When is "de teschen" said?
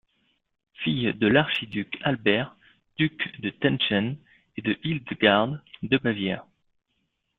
3.39-4.17